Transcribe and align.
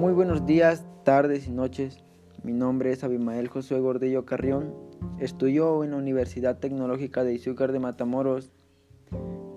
Muy 0.00 0.14
buenos 0.14 0.46
días, 0.46 0.86
tardes 1.04 1.46
y 1.46 1.50
noches. 1.50 1.98
Mi 2.42 2.54
nombre 2.54 2.90
es 2.90 3.04
Abimael 3.04 3.48
Josué 3.48 3.80
Gordillo 3.80 4.24
Carrión. 4.24 4.74
Estudio 5.18 5.84
en 5.84 5.90
la 5.90 5.98
Universidad 5.98 6.56
Tecnológica 6.56 7.22
de 7.22 7.34
Izúcar 7.34 7.70
de 7.70 7.80
Matamoros. 7.80 8.50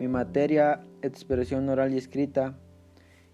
Mi 0.02 0.10
materia, 0.10 0.82
expresión 1.02 1.70
oral 1.70 1.94
y 1.94 1.98
escrita. 1.98 2.60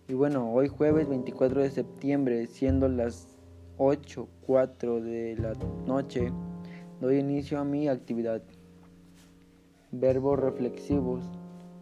Y 0.07 0.13
bueno, 0.13 0.53
hoy 0.53 0.67
jueves 0.67 1.09
24 1.09 1.63
de 1.63 1.71
septiembre, 1.71 2.45
siendo 2.45 2.87
las 2.87 3.39
8.04 3.79 5.01
de 5.01 5.35
la 5.35 5.53
noche, 5.87 6.31
doy 7.01 7.17
inicio 7.17 7.57
a 7.57 7.63
mi 7.63 7.87
actividad. 7.87 8.43
Verbos 9.91 10.37
reflexivos. 10.39 11.23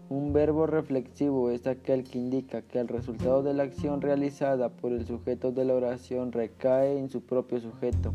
Un 0.10 0.32
verbo 0.32 0.68
reflexivo 0.68 1.52
es 1.52 1.68
aquel 1.68 2.06
que 2.06 2.18
indica 2.18 2.62
que 2.62 2.80
el 2.80 2.88
resultado 2.88 3.44
de 3.44 3.54
la 3.54 3.64
acción 3.64 4.00
realizada 4.00 4.70
por 4.70 4.94
el 4.94 5.06
sujeto 5.06 5.52
de 5.52 5.66
la 5.66 5.74
oración 5.74 6.32
recae 6.32 6.98
en 6.98 7.10
su 7.10 7.26
propio 7.26 7.60
sujeto. 7.60 8.14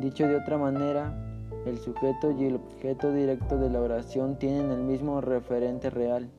Dicho 0.00 0.26
de 0.26 0.36
otra 0.36 0.56
manera, 0.56 1.12
el 1.66 1.76
sujeto 1.76 2.30
y 2.30 2.46
el 2.46 2.54
objeto 2.54 3.12
directo 3.12 3.58
de 3.58 3.68
la 3.68 3.82
oración 3.82 4.38
tienen 4.38 4.70
el 4.70 4.82
mismo 4.82 5.20
referente 5.20 5.90
real. 5.90 6.30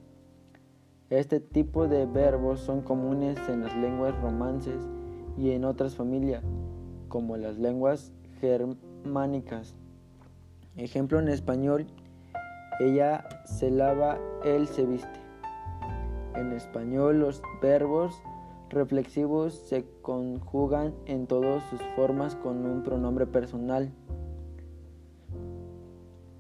Este 1.12 1.40
tipo 1.40 1.88
de 1.88 2.08
verbos 2.08 2.60
son 2.60 2.82
comunes 2.82 3.38
en 3.50 3.62
las 3.62 3.76
lenguas 3.78 4.20
romances 4.20 4.82
y 5.38 5.52
en 5.52 5.64
otras 5.64 5.96
familias, 5.96 6.44
como 7.08 7.38
las 7.38 7.60
lenguas 7.60 8.12
germánicas. 8.42 9.76
Ejemplo 10.76 11.20
en 11.20 11.28
español, 11.28 11.86
ella 12.80 13.28
se 13.46 13.70
lava, 13.70 14.18
él 14.44 14.68
se 14.68 14.86
viste. 14.86 15.20
En 16.36 16.54
español 16.54 17.20
los 17.20 17.42
verbos 17.62 18.22
reflexivos 18.70 19.54
se 19.54 19.86
conjugan 20.02 20.94
en 21.06 21.28
todas 21.28 21.64
sus 21.70 21.82
formas 21.96 22.36
con 22.36 22.66
un 22.66 22.84
pronombre 22.84 23.26
personal 23.26 23.92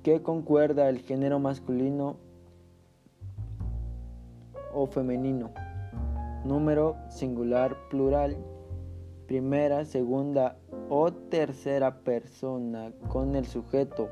que 0.03 0.21
concuerda 0.21 0.87
el 0.89 0.99
género 0.99 1.39
masculino 1.39 2.15
o 4.73 4.87
femenino. 4.87 5.51
Número 6.45 6.95
singular 7.09 7.75
plural. 7.89 8.37
Primera, 9.27 9.85
segunda 9.85 10.57
o 10.89 11.11
tercera 11.11 11.99
persona 11.99 12.91
con 13.09 13.35
el 13.35 13.45
sujeto 13.45 14.09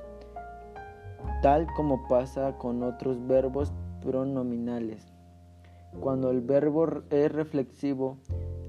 tal 1.42 1.68
como 1.76 2.08
pasa 2.08 2.58
con 2.58 2.84
otros 2.84 3.26
verbos 3.28 3.72
pronominales. 4.02 5.14
Cuando 6.00 6.32
el 6.32 6.42
verbo 6.42 6.88
es 7.10 7.32
reflexivo, 7.32 8.18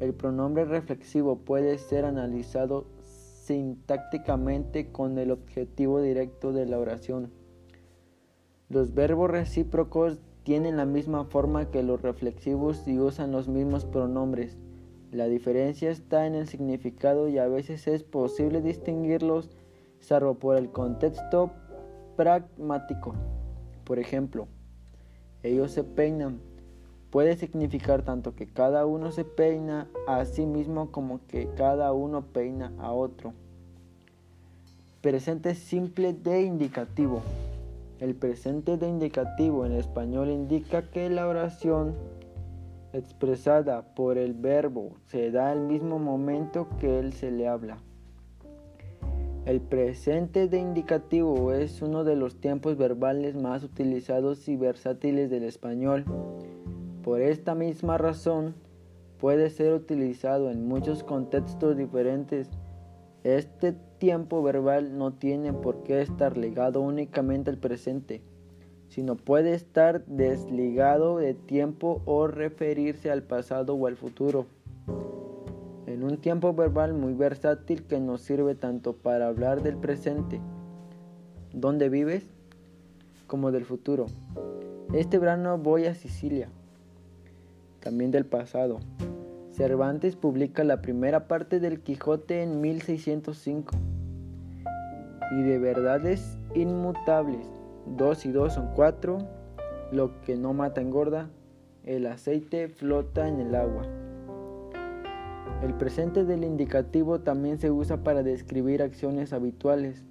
el 0.00 0.14
pronombre 0.14 0.64
reflexivo 0.64 1.38
puede 1.38 1.78
ser 1.78 2.04
analizado 2.04 2.86
sintácticamente 3.02 4.92
con 4.92 5.18
el 5.18 5.30
objetivo 5.30 6.00
directo 6.00 6.52
de 6.52 6.66
la 6.66 6.78
oración. 6.78 7.30
Los 8.68 8.94
verbos 8.94 9.30
recíprocos 9.30 10.20
tienen 10.42 10.76
la 10.76 10.84
misma 10.84 11.24
forma 11.24 11.70
que 11.70 11.82
los 11.82 12.02
reflexivos 12.02 12.86
y 12.86 12.98
usan 12.98 13.32
los 13.32 13.48
mismos 13.48 13.86
pronombres. 13.86 14.58
La 15.10 15.26
diferencia 15.26 15.90
está 15.90 16.26
en 16.26 16.34
el 16.34 16.46
significado 16.46 17.28
y 17.28 17.38
a 17.38 17.48
veces 17.48 17.88
es 17.88 18.02
posible 18.02 18.60
distinguirlos 18.60 19.50
salvo 20.00 20.34
por 20.34 20.56
el 20.56 20.70
contexto 20.70 21.50
pragmático. 22.18 23.14
Por 23.84 24.00
ejemplo, 24.00 24.48
ellos 25.44 25.70
se 25.70 25.84
peinan. 25.84 26.40
Puede 27.10 27.36
significar 27.36 28.02
tanto 28.02 28.34
que 28.34 28.48
cada 28.48 28.86
uno 28.86 29.12
se 29.12 29.24
peina 29.24 29.88
a 30.08 30.24
sí 30.24 30.44
mismo 30.44 30.90
como 30.90 31.20
que 31.28 31.48
cada 31.56 31.92
uno 31.92 32.22
peina 32.22 32.72
a 32.80 32.90
otro. 32.90 33.34
Presente 35.00 35.54
simple 35.54 36.12
de 36.12 36.42
indicativo. 36.42 37.22
El 38.00 38.16
presente 38.16 38.76
de 38.76 38.88
indicativo 38.88 39.64
en 39.64 39.72
español 39.72 40.28
indica 40.28 40.90
que 40.90 41.08
la 41.10 41.28
oración 41.28 41.94
expresada 42.92 43.94
por 43.94 44.18
el 44.18 44.34
verbo 44.34 44.96
se 45.06 45.30
da 45.30 45.52
al 45.52 45.60
mismo 45.60 46.00
momento 46.00 46.66
que 46.80 46.98
él 46.98 47.12
se 47.12 47.30
le 47.30 47.46
habla. 47.46 47.78
El 49.48 49.62
presente 49.62 50.46
de 50.46 50.58
indicativo 50.58 51.54
es 51.54 51.80
uno 51.80 52.04
de 52.04 52.16
los 52.16 52.38
tiempos 52.38 52.76
verbales 52.76 53.34
más 53.34 53.64
utilizados 53.64 54.46
y 54.46 54.56
versátiles 54.56 55.30
del 55.30 55.44
español. 55.44 56.04
Por 57.02 57.22
esta 57.22 57.54
misma 57.54 57.96
razón, 57.96 58.54
puede 59.18 59.48
ser 59.48 59.72
utilizado 59.72 60.50
en 60.50 60.68
muchos 60.68 61.02
contextos 61.02 61.78
diferentes. 61.78 62.50
Este 63.24 63.72
tiempo 63.96 64.42
verbal 64.42 64.98
no 64.98 65.14
tiene 65.14 65.54
por 65.54 65.82
qué 65.82 66.02
estar 66.02 66.36
ligado 66.36 66.82
únicamente 66.82 67.48
al 67.48 67.56
presente, 67.56 68.20
sino 68.90 69.16
puede 69.16 69.54
estar 69.54 70.04
desligado 70.04 71.16
de 71.16 71.32
tiempo 71.32 72.02
o 72.04 72.26
referirse 72.26 73.10
al 73.10 73.22
pasado 73.22 73.76
o 73.76 73.86
al 73.86 73.96
futuro 73.96 74.44
un 76.08 76.16
tiempo 76.16 76.54
verbal 76.54 76.94
muy 76.94 77.12
versátil 77.12 77.84
que 77.84 78.00
nos 78.00 78.22
sirve 78.22 78.54
tanto 78.54 78.94
para 78.94 79.28
hablar 79.28 79.62
del 79.62 79.76
presente, 79.76 80.40
donde 81.52 81.88
vives, 81.90 82.24
como 83.26 83.52
del 83.52 83.66
futuro. 83.66 84.06
Este 84.94 85.18
verano 85.18 85.58
voy 85.58 85.84
a 85.84 85.94
Sicilia, 85.94 86.48
también 87.80 88.10
del 88.10 88.24
pasado. 88.24 88.80
Cervantes 89.52 90.16
publica 90.16 90.64
la 90.64 90.80
primera 90.80 91.28
parte 91.28 91.60
del 91.60 91.80
Quijote 91.80 92.42
en 92.42 92.60
1605 92.62 93.76
y 95.32 95.42
de 95.42 95.58
verdades 95.58 96.38
inmutables. 96.54 97.46
Dos 97.96 98.24
y 98.24 98.32
dos 98.32 98.54
son 98.54 98.70
cuatro, 98.74 99.18
lo 99.92 100.20
que 100.22 100.36
no 100.36 100.54
mata 100.54 100.80
engorda, 100.80 101.28
el 101.84 102.06
aceite 102.06 102.68
flota 102.68 103.28
en 103.28 103.40
el 103.40 103.54
agua. 103.54 103.82
El 105.62 105.74
presente 105.74 106.24
del 106.24 106.44
indicativo 106.44 107.20
también 107.20 107.58
se 107.58 107.72
usa 107.72 108.04
para 108.04 108.22
describir 108.22 108.80
acciones 108.80 109.32
habituales. 109.32 110.04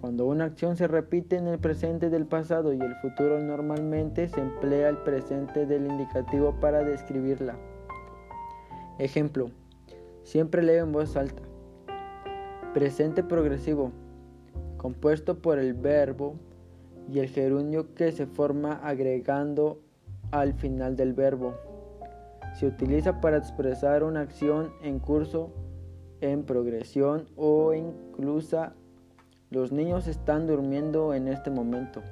Cuando 0.00 0.26
una 0.26 0.44
acción 0.44 0.76
se 0.76 0.88
repite 0.88 1.36
en 1.36 1.46
el 1.46 1.60
presente 1.60 2.10
del 2.10 2.26
pasado 2.26 2.72
y 2.72 2.80
el 2.80 2.94
futuro 2.96 3.38
normalmente 3.38 4.28
se 4.28 4.40
emplea 4.40 4.88
el 4.88 4.98
presente 4.98 5.66
del 5.66 5.86
indicativo 5.86 6.58
para 6.60 6.82
describirla. 6.82 7.56
Ejemplo, 8.98 9.50
siempre 10.24 10.62
leo 10.62 10.84
en 10.84 10.92
voz 10.92 11.16
alta. 11.16 11.42
Presente 12.74 13.22
progresivo, 13.22 13.92
compuesto 14.78 15.38
por 15.38 15.60
el 15.60 15.74
verbo 15.74 16.34
y 17.08 17.20
el 17.20 17.28
gerundio 17.28 17.94
que 17.94 18.10
se 18.10 18.26
forma 18.26 18.72
agregando 18.82 19.80
al 20.32 20.54
final 20.54 20.96
del 20.96 21.14
verbo. 21.14 21.54
Se 22.58 22.66
utiliza 22.66 23.20
para 23.20 23.36
expresar 23.36 24.02
una 24.02 24.22
acción 24.22 24.72
en 24.82 24.98
curso, 24.98 25.52
en 26.22 26.44
progresión 26.44 27.26
o 27.36 27.74
inclusa 27.74 28.72
los 29.50 29.72
niños 29.72 30.08
están 30.08 30.46
durmiendo 30.46 31.12
en 31.12 31.28
este 31.28 31.50
momento. 31.50 32.02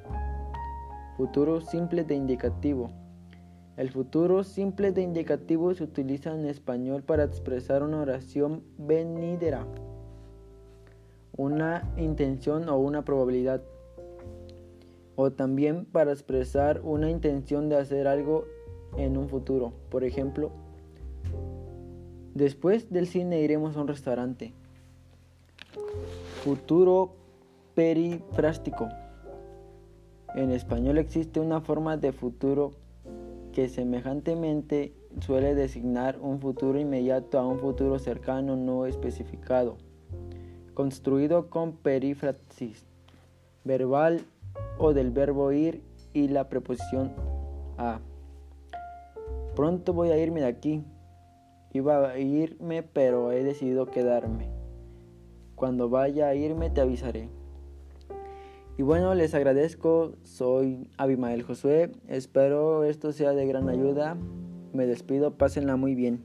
Futuro 1.17 1.63
simple 1.63 2.05
de 2.05 2.15
indicativo. 2.15 2.91
El 3.79 3.91
futuro 3.91 4.45
simple 4.45 4.93
de 4.93 5.01
indicativo 5.01 5.73
se 5.73 5.85
utiliza 5.85 6.35
en 6.35 6.45
español 6.45 7.03
para 7.03 7.25
expresar 7.25 7.83
una 7.83 8.01
oración 8.01 8.63
venidera, 8.77 9.67
una 11.37 11.91
intención 11.97 12.69
o 12.69 12.77
una 12.77 13.03
probabilidad, 13.03 13.63
o 15.17 15.33
también 15.33 15.87
para 15.87 16.13
expresar 16.13 16.83
una 16.83 17.09
intención 17.09 17.71
de 17.71 17.77
hacer 17.79 18.07
algo 18.07 18.45
en 18.97 19.17
un 19.17 19.29
futuro. 19.29 19.73
Por 19.91 20.05
ejemplo, 20.05 20.51
después 22.35 22.91
del 22.91 23.07
cine 23.07 23.41
iremos 23.41 23.77
a 23.77 23.81
un 23.81 23.89
restaurante. 23.89 24.53
Futuro 26.43 27.15
perifrástico. 27.75 28.89
En 30.35 30.51
español 30.51 30.99
existe 30.99 31.41
una 31.41 31.61
forma 31.61 31.97
de 31.97 32.13
futuro 32.13 32.73
que 33.53 33.69
semejantemente 33.69 34.93
suele 35.21 35.55
designar 35.55 36.19
un 36.21 36.41
futuro 36.41 36.79
inmediato 36.79 37.39
a 37.39 37.47
un 37.47 37.61
futuro 37.61 37.99
cercano 38.01 38.57
no 38.57 38.85
especificado, 38.87 39.77
construido 40.75 41.51
con 41.51 41.73
perífrasis 41.73 42.85
verbal 43.65 44.25
o 44.79 44.93
del 44.93 45.11
verbo 45.11 45.53
ir 45.53 45.83
y 46.13 46.29
la 46.29 46.49
preposición 46.49 47.13
a. 47.79 48.01
Pronto 49.55 49.93
voy 49.93 50.11
a 50.11 50.19
irme 50.19 50.41
de 50.41 50.47
aquí. 50.47 50.85
Iba 51.73 52.11
a 52.11 52.19
irme, 52.19 52.83
pero 52.83 53.31
he 53.31 53.45
decidido 53.45 53.87
quedarme. 53.87 54.49
Cuando 55.55 55.89
vaya 55.89 56.29
a 56.29 56.35
irme 56.35 56.71
te 56.71 56.81
avisaré. 56.81 57.29
Y 58.77 58.83
bueno, 58.83 59.15
les 59.15 59.35
agradezco. 59.35 60.15
Soy 60.23 60.89
Abimael 60.99 61.43
Josué. 61.43 61.93
Espero 62.09 62.83
esto 62.83 63.13
sea 63.13 63.33
de 63.33 63.47
gran 63.47 63.69
ayuda. 63.69 64.17
Me 64.73 64.87
despido. 64.87 65.39
Pásenla 65.39 65.77
muy 65.77 65.95
bien. 65.95 66.25